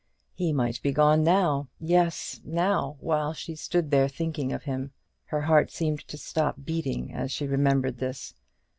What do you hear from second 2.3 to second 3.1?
now,